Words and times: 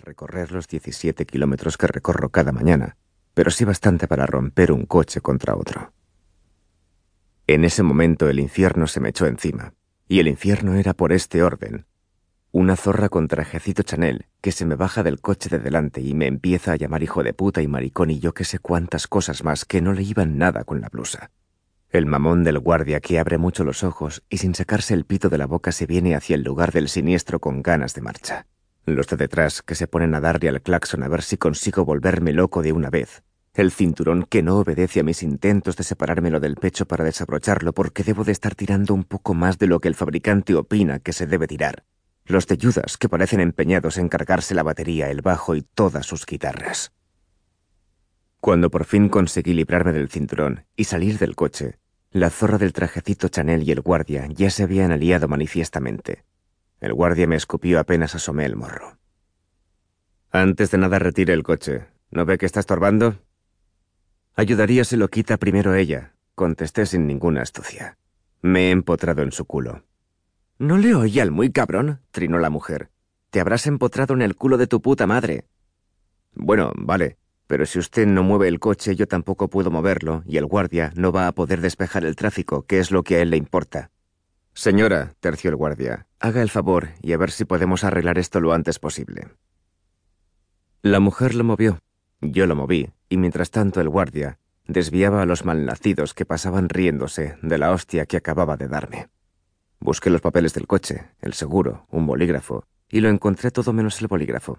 recorrer 0.00 0.52
los 0.52 0.66
17 0.68 1.26
kilómetros 1.26 1.76
que 1.76 1.86
recorro 1.86 2.30
cada 2.30 2.52
mañana, 2.52 2.96
pero 3.34 3.50
sí 3.50 3.64
bastante 3.64 4.08
para 4.08 4.26
romper 4.26 4.72
un 4.72 4.86
coche 4.86 5.20
contra 5.20 5.54
otro. 5.54 5.92
En 7.46 7.64
ese 7.64 7.82
momento 7.82 8.28
el 8.28 8.40
infierno 8.40 8.86
se 8.86 9.00
me 9.00 9.10
echó 9.10 9.26
encima, 9.26 9.74
y 10.08 10.20
el 10.20 10.28
infierno 10.28 10.74
era 10.74 10.94
por 10.94 11.12
este 11.12 11.42
orden. 11.42 11.86
Una 12.52 12.74
zorra 12.74 13.08
con 13.08 13.28
trajecito 13.28 13.82
Chanel 13.82 14.26
que 14.40 14.50
se 14.50 14.66
me 14.66 14.74
baja 14.74 15.02
del 15.02 15.20
coche 15.20 15.48
de 15.48 15.60
delante 15.60 16.00
y 16.00 16.14
me 16.14 16.26
empieza 16.26 16.72
a 16.72 16.76
llamar 16.76 17.02
hijo 17.02 17.22
de 17.22 17.32
puta 17.32 17.62
y 17.62 17.68
maricón 17.68 18.10
y 18.10 18.18
yo 18.18 18.34
que 18.34 18.44
sé 18.44 18.58
cuántas 18.58 19.06
cosas 19.06 19.44
más 19.44 19.64
que 19.64 19.80
no 19.80 19.92
le 19.92 20.02
iban 20.02 20.36
nada 20.36 20.64
con 20.64 20.80
la 20.80 20.88
blusa. 20.88 21.30
El 21.90 22.06
mamón 22.06 22.42
del 22.44 22.58
guardia 22.58 23.00
que 23.00 23.18
abre 23.18 23.38
mucho 23.38 23.64
los 23.64 23.84
ojos 23.84 24.22
y 24.28 24.38
sin 24.38 24.54
sacarse 24.54 24.94
el 24.94 25.04
pito 25.04 25.28
de 25.28 25.38
la 25.38 25.46
boca 25.46 25.72
se 25.72 25.86
viene 25.86 26.14
hacia 26.14 26.34
el 26.34 26.42
lugar 26.42 26.72
del 26.72 26.88
siniestro 26.88 27.40
con 27.40 27.62
ganas 27.62 27.94
de 27.94 28.00
marcha. 28.00 28.46
Los 28.96 29.06
de 29.06 29.16
detrás 29.16 29.62
que 29.62 29.76
se 29.76 29.86
ponen 29.86 30.16
a 30.16 30.20
darle 30.20 30.48
al 30.48 30.62
claxon 30.62 31.04
a 31.04 31.08
ver 31.08 31.22
si 31.22 31.36
consigo 31.36 31.84
volverme 31.84 32.32
loco 32.32 32.60
de 32.60 32.72
una 32.72 32.90
vez. 32.90 33.22
El 33.54 33.70
cinturón 33.70 34.24
que 34.24 34.42
no 34.42 34.58
obedece 34.58 34.98
a 34.98 35.04
mis 35.04 35.22
intentos 35.22 35.76
de 35.76 35.84
separármelo 35.84 36.40
del 36.40 36.56
pecho 36.56 36.86
para 36.86 37.04
desabrocharlo 37.04 37.72
porque 37.72 38.02
debo 38.02 38.24
de 38.24 38.32
estar 38.32 38.56
tirando 38.56 38.92
un 38.92 39.04
poco 39.04 39.32
más 39.32 39.58
de 39.58 39.68
lo 39.68 39.78
que 39.78 39.86
el 39.86 39.94
fabricante 39.94 40.56
opina 40.56 40.98
que 40.98 41.12
se 41.12 41.28
debe 41.28 41.46
tirar. 41.46 41.84
Los 42.24 42.48
de 42.48 42.58
Judas 42.60 42.96
que 42.96 43.08
parecen 43.08 43.40
empeñados 43.40 43.96
en 43.96 44.08
cargarse 44.08 44.54
la 44.56 44.64
batería, 44.64 45.08
el 45.08 45.22
bajo 45.22 45.54
y 45.54 45.62
todas 45.62 46.06
sus 46.06 46.26
guitarras. 46.26 46.92
Cuando 48.40 48.70
por 48.70 48.84
fin 48.86 49.08
conseguí 49.08 49.52
librarme 49.52 49.92
del 49.92 50.08
cinturón 50.08 50.64
y 50.74 50.84
salir 50.84 51.18
del 51.18 51.36
coche, 51.36 51.78
la 52.10 52.30
zorra 52.30 52.58
del 52.58 52.72
trajecito 52.72 53.28
Chanel 53.28 53.62
y 53.62 53.70
el 53.70 53.82
guardia 53.82 54.26
ya 54.26 54.50
se 54.50 54.64
habían 54.64 54.90
aliado 54.90 55.28
manifiestamente. 55.28 56.24
El 56.80 56.94
guardia 56.94 57.26
me 57.26 57.36
escupió 57.36 57.78
apenas 57.78 58.14
asomé 58.14 58.46
el 58.46 58.56
morro. 58.56 58.98
Antes 60.30 60.70
de 60.70 60.78
nada 60.78 60.98
retire 60.98 61.34
el 61.34 61.42
coche. 61.42 61.86
¿No 62.10 62.24
ve 62.24 62.38
que 62.38 62.46
está 62.46 62.60
estorbando? 62.60 63.18
Ayudaría 64.34 64.84
si 64.84 64.96
lo 64.96 65.08
quita 65.08 65.36
primero 65.36 65.74
ella, 65.74 66.14
contesté 66.34 66.86
sin 66.86 67.06
ninguna 67.06 67.42
astucia. 67.42 67.98
Me 68.42 68.68
he 68.68 68.70
empotrado 68.70 69.22
en 69.22 69.32
su 69.32 69.44
culo. 69.44 69.84
No 70.58 70.78
le 70.78 70.94
oí 70.94 71.20
al 71.20 71.30
muy 71.30 71.52
cabrón, 71.52 72.00
trinó 72.10 72.38
la 72.38 72.50
mujer. 72.50 72.90
Te 73.30 73.40
habrás 73.40 73.66
empotrado 73.66 74.14
en 74.14 74.22
el 74.22 74.34
culo 74.34 74.56
de 74.56 74.66
tu 74.66 74.80
puta 74.80 75.06
madre. 75.06 75.46
Bueno, 76.34 76.72
vale, 76.76 77.18
pero 77.46 77.66
si 77.66 77.78
usted 77.78 78.06
no 78.06 78.22
mueve 78.22 78.48
el 78.48 78.60
coche, 78.60 78.96
yo 78.96 79.06
tampoco 79.06 79.48
puedo 79.48 79.70
moverlo, 79.70 80.22
y 80.26 80.36
el 80.36 80.46
guardia 80.46 80.92
no 80.96 81.12
va 81.12 81.26
a 81.26 81.32
poder 81.32 81.60
despejar 81.60 82.04
el 82.04 82.16
tráfico, 82.16 82.64
que 82.66 82.78
es 82.78 82.90
lo 82.90 83.02
que 83.02 83.16
a 83.16 83.20
él 83.20 83.30
le 83.30 83.36
importa. 83.36 83.90
Señora, 84.54 85.14
terció 85.20 85.50
el 85.50 85.56
guardia, 85.56 86.06
haga 86.20 86.42
el 86.42 86.50
favor 86.50 86.90
y 87.02 87.14
a 87.14 87.16
ver 87.16 87.30
si 87.30 87.46
podemos 87.46 87.82
arreglar 87.82 88.18
esto 88.18 88.40
lo 88.40 88.52
antes 88.52 88.78
posible. 88.78 89.28
La 90.82 91.00
mujer 91.00 91.34
lo 91.34 91.44
movió, 91.44 91.80
yo 92.20 92.46
lo 92.46 92.54
moví, 92.54 92.90
y 93.08 93.16
mientras 93.16 93.50
tanto 93.50 93.80
el 93.80 93.88
guardia 93.88 94.38
desviaba 94.66 95.22
a 95.22 95.26
los 95.26 95.44
malnacidos 95.44 96.14
que 96.14 96.26
pasaban 96.26 96.68
riéndose 96.68 97.36
de 97.42 97.58
la 97.58 97.72
hostia 97.72 98.06
que 98.06 98.18
acababa 98.18 98.56
de 98.56 98.68
darme. 98.68 99.08
Busqué 99.80 100.10
los 100.10 100.20
papeles 100.20 100.52
del 100.52 100.66
coche, 100.66 101.08
el 101.20 101.32
seguro, 101.32 101.86
un 101.90 102.06
bolígrafo, 102.06 102.64
y 102.90 103.00
lo 103.00 103.08
encontré 103.08 103.50
todo 103.50 103.72
menos 103.72 104.00
el 104.00 104.06
bolígrafo. 104.06 104.58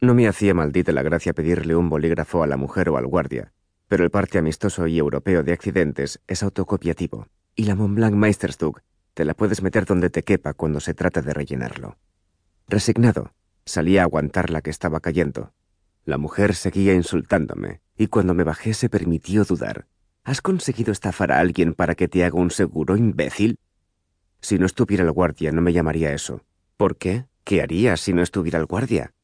No 0.00 0.14
me 0.14 0.28
hacía 0.28 0.54
maldita 0.54 0.92
la 0.92 1.02
gracia 1.02 1.32
pedirle 1.32 1.74
un 1.74 1.88
bolígrafo 1.88 2.42
a 2.42 2.46
la 2.46 2.56
mujer 2.56 2.90
o 2.90 2.98
al 2.98 3.06
guardia, 3.06 3.52
pero 3.88 4.04
el 4.04 4.10
parte 4.10 4.38
amistoso 4.38 4.86
y 4.86 4.98
europeo 4.98 5.42
de 5.42 5.52
accidentes 5.52 6.20
es 6.28 6.42
autocopiativo, 6.42 7.26
y 7.56 7.64
la 7.64 7.74
Montblanc 7.74 8.14
Meisterstück 8.14 8.82
te 9.18 9.24
la 9.24 9.34
puedes 9.34 9.62
meter 9.62 9.84
donde 9.84 10.10
te 10.10 10.22
quepa 10.22 10.54
cuando 10.54 10.78
se 10.78 10.94
trata 10.94 11.22
de 11.22 11.34
rellenarlo. 11.34 11.98
Resignado, 12.68 13.32
salí 13.64 13.98
a 13.98 14.04
aguantar 14.04 14.48
la 14.48 14.62
que 14.62 14.70
estaba 14.70 15.00
cayendo. 15.00 15.52
La 16.04 16.18
mujer 16.18 16.54
seguía 16.54 16.94
insultándome, 16.94 17.80
y 17.96 18.06
cuando 18.06 18.32
me 18.32 18.44
bajé 18.44 18.74
se 18.74 18.88
permitió 18.88 19.42
dudar. 19.42 19.88
¿Has 20.22 20.40
conseguido 20.40 20.92
estafar 20.92 21.32
a 21.32 21.40
alguien 21.40 21.74
para 21.74 21.96
que 21.96 22.06
te 22.06 22.24
haga 22.24 22.38
un 22.38 22.52
seguro, 22.52 22.96
imbécil? 22.96 23.58
Si 24.40 24.56
no 24.56 24.66
estuviera 24.66 25.02
el 25.02 25.10
guardia 25.10 25.50
no 25.50 25.62
me 25.62 25.72
llamaría 25.72 26.12
eso. 26.12 26.44
¿Por 26.76 26.96
qué? 26.96 27.24
¿Qué 27.42 27.60
haría 27.60 27.96
si 27.96 28.12
no 28.12 28.22
estuviera 28.22 28.60
el 28.60 28.66
guardia? 28.66 29.14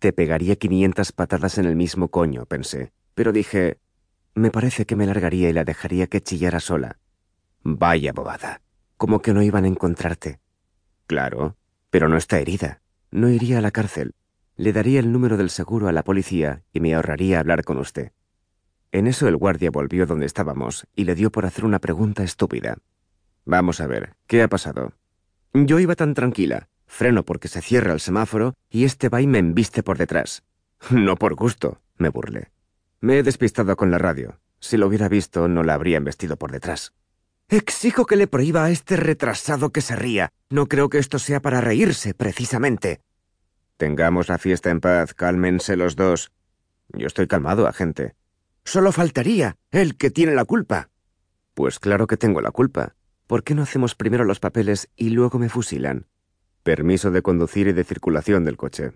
Te 0.00 0.12
pegaría 0.12 0.56
quinientas 0.56 1.12
patadas 1.12 1.58
en 1.58 1.66
el 1.66 1.76
mismo 1.76 2.08
coño, 2.08 2.46
pensé, 2.46 2.90
pero 3.14 3.30
dije, 3.30 3.78
me 4.34 4.50
parece 4.50 4.86
que 4.86 4.96
me 4.96 5.06
largaría 5.06 5.48
y 5.48 5.52
la 5.52 5.62
dejaría 5.62 6.08
que 6.08 6.20
chillara 6.20 6.58
sola. 6.58 6.98
Vaya 7.62 8.12
bobada. 8.12 8.65
Como 8.96 9.20
que 9.20 9.34
no 9.34 9.42
iban 9.42 9.64
a 9.64 9.68
encontrarte. 9.68 10.40
Claro, 11.06 11.56
pero 11.90 12.08
no 12.08 12.16
está 12.16 12.38
herida. 12.38 12.80
No 13.10 13.28
iría 13.28 13.58
a 13.58 13.60
la 13.60 13.70
cárcel. 13.70 14.14
Le 14.56 14.72
daría 14.72 15.00
el 15.00 15.12
número 15.12 15.36
del 15.36 15.50
seguro 15.50 15.88
a 15.88 15.92
la 15.92 16.02
policía 16.02 16.62
y 16.72 16.80
me 16.80 16.94
ahorraría 16.94 17.40
hablar 17.40 17.62
con 17.62 17.78
usted. 17.78 18.12
En 18.92 19.06
eso 19.06 19.28
el 19.28 19.36
guardia 19.36 19.70
volvió 19.70 20.06
donde 20.06 20.26
estábamos 20.26 20.86
y 20.94 21.04
le 21.04 21.14
dio 21.14 21.30
por 21.30 21.44
hacer 21.44 21.64
una 21.64 21.78
pregunta 21.78 22.22
estúpida. 22.24 22.78
Vamos 23.44 23.80
a 23.80 23.86
ver, 23.86 24.14
¿qué 24.26 24.42
ha 24.42 24.48
pasado? 24.48 24.94
Yo 25.52 25.78
iba 25.78 25.94
tan 25.94 26.14
tranquila. 26.14 26.68
Freno 26.86 27.24
porque 27.24 27.48
se 27.48 27.62
cierra 27.62 27.92
el 27.92 28.00
semáforo 28.00 28.54
y 28.70 28.84
este 28.84 29.08
va 29.08 29.20
y 29.20 29.26
me 29.26 29.38
embiste 29.38 29.82
por 29.82 29.98
detrás. 29.98 30.42
No 30.90 31.16
por 31.16 31.34
gusto, 31.34 31.80
me 31.98 32.08
burlé. 32.08 32.50
Me 33.00 33.18
he 33.18 33.22
despistado 33.22 33.76
con 33.76 33.90
la 33.90 33.98
radio. 33.98 34.40
Si 34.60 34.76
lo 34.76 34.86
hubiera 34.86 35.08
visto, 35.08 35.48
no 35.48 35.62
la 35.62 35.74
habría 35.74 35.98
embestido 35.98 36.36
por 36.36 36.52
detrás. 36.52 36.92
Exijo 37.48 38.06
que 38.06 38.16
le 38.16 38.26
prohíba 38.26 38.64
a 38.64 38.70
este 38.70 38.96
retrasado 38.96 39.70
que 39.70 39.80
se 39.80 39.94
ría. 39.94 40.32
No 40.50 40.66
creo 40.66 40.88
que 40.88 40.98
esto 40.98 41.20
sea 41.20 41.40
para 41.40 41.60
reírse, 41.60 42.12
precisamente. 42.12 43.00
Tengamos 43.76 44.28
la 44.28 44.38
fiesta 44.38 44.70
en 44.70 44.80
paz, 44.80 45.14
cálmense 45.14 45.76
los 45.76 45.94
dos. 45.94 46.32
Yo 46.88 47.06
estoy 47.06 47.28
calmado, 47.28 47.68
agente. 47.68 48.16
Solo 48.64 48.90
faltaría, 48.90 49.56
él 49.70 49.96
que 49.96 50.10
tiene 50.10 50.34
la 50.34 50.44
culpa. 50.44 50.90
Pues 51.54 51.78
claro 51.78 52.08
que 52.08 52.16
tengo 52.16 52.40
la 52.40 52.50
culpa. 52.50 52.96
¿Por 53.28 53.44
qué 53.44 53.54
no 53.54 53.62
hacemos 53.62 53.94
primero 53.94 54.24
los 54.24 54.40
papeles 54.40 54.88
y 54.96 55.10
luego 55.10 55.38
me 55.38 55.48
fusilan? 55.48 56.06
Permiso 56.64 57.12
de 57.12 57.22
conducir 57.22 57.68
y 57.68 57.72
de 57.72 57.84
circulación 57.84 58.44
del 58.44 58.56
coche. 58.56 58.90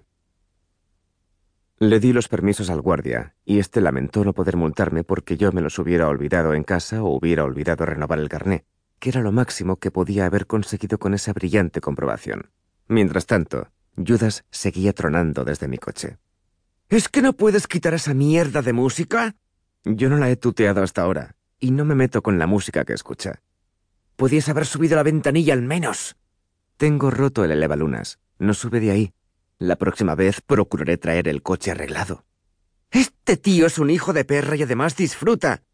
Le 1.83 1.99
di 1.99 2.13
los 2.13 2.29
permisos 2.29 2.69
al 2.69 2.83
guardia, 2.83 3.35
y 3.47 3.59
éste 3.59 3.81
lamentó 3.81 4.23
no 4.23 4.35
poder 4.35 4.59
multarme 4.59 5.03
porque 5.03 5.39
yo 5.39 5.51
me 5.51 5.63
los 5.63 5.79
hubiera 5.79 6.09
olvidado 6.09 6.53
en 6.53 6.63
casa 6.63 7.03
o 7.03 7.17
hubiera 7.17 7.43
olvidado 7.43 7.87
renovar 7.87 8.19
el 8.19 8.29
carné, 8.29 8.67
que 8.99 9.09
era 9.09 9.23
lo 9.23 9.33
máximo 9.33 9.77
que 9.77 9.91
podía 9.91 10.27
haber 10.27 10.47
conseguido 10.47 10.99
con 10.99 11.15
esa 11.15 11.33
brillante 11.33 11.81
comprobación. 11.81 12.51
Mientras 12.87 13.25
tanto, 13.25 13.69
Judas 13.97 14.45
seguía 14.51 14.93
tronando 14.93 15.43
desde 15.43 15.69
mi 15.69 15.79
coche. 15.79 16.19
¿Es 16.91 17.09
que 17.09 17.23
no 17.23 17.33
puedes 17.33 17.67
quitar 17.67 17.95
esa 17.95 18.13
mierda 18.13 18.61
de 18.61 18.75
música? 18.75 19.37
Yo 19.83 20.11
no 20.11 20.19
la 20.19 20.29
he 20.29 20.37
tuteado 20.37 20.83
hasta 20.83 21.01
ahora, 21.01 21.35
y 21.59 21.71
no 21.71 21.87
me 21.87 21.95
meto 21.95 22.21
con 22.21 22.39
la 22.39 22.47
música 22.47 22.85
que 22.85 22.93
escucha. 22.93 23.41
Podías 24.17 24.51
haber 24.51 24.67
subido 24.67 24.97
la 24.97 25.03
ventanilla 25.03 25.55
al 25.55 25.63
menos. 25.63 26.19
Tengo 26.77 27.11
roto 27.11 27.43
el 27.43 27.53
elevalunas. 27.53 28.19
No 28.39 28.53
sube 28.53 28.81
de 28.81 28.91
ahí. 28.91 29.15
La 29.61 29.77
próxima 29.77 30.15
vez 30.15 30.41
procuraré 30.41 30.97
traer 30.97 31.29
el 31.29 31.43
coche 31.43 31.71
arreglado. 31.71 32.25
Este 32.91 33.37
tío 33.37 33.67
es 33.67 33.79
un 33.79 33.91
hijo 33.91 34.15
de 34.15 34.25
perra 34.25 34.57
y 34.57 34.63
además 34.63 34.97
disfruta. 34.97 35.65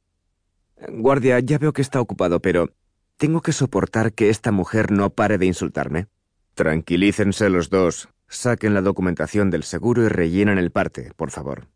Guardia, 0.89 1.39
ya 1.39 1.57
veo 1.59 1.73
que 1.73 1.83
está 1.83 2.01
ocupado, 2.01 2.41
pero 2.43 2.75
¿tengo 3.17 3.43
que 3.43 3.53
soportar 3.53 4.13
que 4.13 4.29
esta 4.29 4.51
mujer 4.51 4.91
no 4.91 5.11
pare 5.11 5.39
de 5.39 5.47
insultarme? 5.47 6.09
Tranquilícense 6.55 7.49
los 7.49 7.71
dos. 7.71 8.09
Saquen 8.27 8.75
la 8.75 8.83
documentación 8.83 9.51
del 9.51 9.63
seguro 9.63 10.03
y 10.03 10.09
rellenen 10.09 10.59
el 10.59 10.73
parte, 10.73 11.13
por 11.15 11.31
favor. 11.31 11.69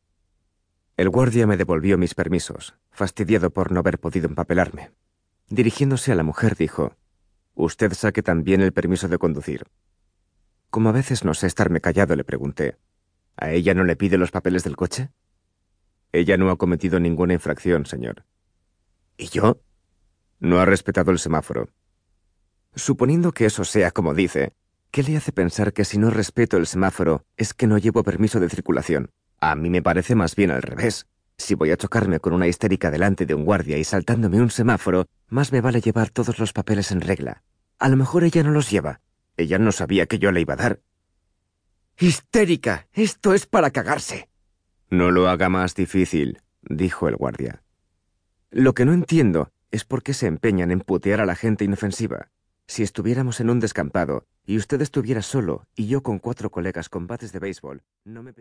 El 0.97 1.11
guardia 1.11 1.47
me 1.47 1.57
devolvió 1.57 1.97
mis 1.97 2.17
permisos, 2.17 2.75
fastidiado 2.91 3.51
por 3.51 3.71
no 3.71 3.79
haber 3.79 4.01
podido 4.01 4.27
empapelarme. 4.27 4.91
Dirigiéndose 5.49 6.11
a 6.11 6.17
la 6.17 6.25
mujer, 6.25 6.57
dijo, 6.57 6.97
Usted 7.55 7.93
saque 7.93 8.25
también 8.25 8.63
el 8.63 8.73
permiso 8.73 9.07
de 9.07 9.19
conducir. 9.19 9.65
Como 10.71 10.89
a 10.89 10.93
veces 10.93 11.25
no 11.25 11.35
sé 11.35 11.49
estarme 11.49 11.81
callado, 11.81 12.15
le 12.15 12.25
pregunté. 12.25 12.77
¿A 13.37 13.51
ella 13.51 13.75
no 13.75 13.85
le 13.85 13.97
pide 13.97 14.19
los 14.19 14.31
papeles 14.31 14.63
del 14.63 14.77
coche? 14.77 15.11
Ella 16.13 16.37
no 16.37 16.51
ha 16.51 16.57
cometido 16.57 17.01
ninguna 17.01 17.35
infracción, 17.35 17.87
señor. 17.87 18.25
¿Y 19.17 19.27
yo? 19.27 19.61
No 20.39 20.61
ha 20.61 20.65
respetado 20.65 21.11
el 21.11 21.19
semáforo. 21.19 21.71
Suponiendo 22.75 23.33
que 23.33 23.47
eso 23.47 23.65
sea 23.65 23.91
como 23.91 24.15
dice, 24.15 24.53
¿qué 24.93 25.03
le 25.03 25.17
hace 25.17 25.33
pensar 25.33 25.73
que 25.73 25.85
si 25.85 25.99
no 25.99 26.11
respeto 26.11 26.57
el 26.57 26.67
semáforo 26.67 27.25
es 27.37 27.53
que 27.53 27.67
no 27.67 27.79
llevo 27.79 28.05
permiso 28.05 28.39
de 28.39 28.49
circulación? 28.49 29.11
A 29.41 29.57
mí 29.57 29.71
me 29.71 29.83
parece 29.83 30.15
más 30.15 30.37
bien 30.37 30.53
al 30.53 30.63
revés. 30.63 31.07
Si 31.37 31.55
voy 31.55 31.73
a 31.73 31.77
chocarme 31.77 32.21
con 32.21 32.33
una 32.33 32.47
histérica 32.47 32.91
delante 32.91 33.27
de 33.27 33.35
un 33.35 33.45
guardia 33.45 33.77
y 33.77 33.85
saltándome 33.85 34.41
un 34.41 34.51
semáforo, 34.51 35.07
más 35.29 35.53
me 35.53 35.61
vale 35.61 35.81
llevar 35.81 36.11
todos 36.11 36.39
los 36.39 36.53
papeles 36.53 36.93
en 36.93 37.01
regla. 37.01 37.43
A 37.79 37.89
lo 37.89 37.97
mejor 37.97 38.23
ella 38.25 38.43
no 38.43 38.51
los 38.51 38.71
lleva. 38.71 39.01
Ella 39.41 39.59
no 39.59 39.73
sabía 39.73 40.05
que 40.05 40.19
yo 40.19 40.33
le 40.33 40.43
iba 40.43 40.53
a 40.53 40.59
dar. 40.59 40.81
Histérica. 41.99 42.89
Esto 42.93 43.33
es 43.33 43.47
para 43.47 43.71
cagarse. 43.71 44.29
No 44.91 45.11
lo 45.11 45.29
haga 45.29 45.49
más 45.49 45.75
difícil, 45.75 46.43
dijo 46.61 47.09
el 47.09 47.17
guardia. 47.17 47.63
Lo 48.51 48.75
que 48.75 48.85
no 48.85 48.93
entiendo 48.93 49.51
es 49.71 49.85
por 49.85 50.03
qué 50.03 50.13
se 50.13 50.27
empeñan 50.27 50.71
en 50.71 50.81
putear 50.81 51.21
a 51.21 51.27
la 51.27 51.37
gente 51.37 51.65
inofensiva. 51.65 52.31
Si 52.67 52.83
estuviéramos 52.83 53.41
en 53.41 53.49
un 53.49 53.61
descampado 53.61 54.27
y 54.45 54.59
usted 54.59 54.83
estuviera 54.83 55.23
solo 55.23 55.67
y 55.75 55.87
yo 55.87 56.03
con 56.03 56.19
cuatro 56.19 56.51
colegas 56.51 56.91
con 56.91 57.07
bates 57.07 57.33
de 57.33 57.39
béisbol, 57.39 57.83
no 58.05 58.23
me 58.23 58.35